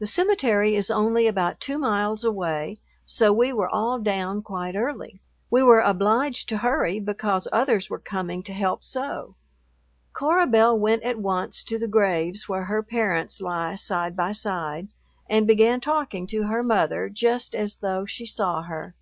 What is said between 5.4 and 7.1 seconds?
We were obliged to hurry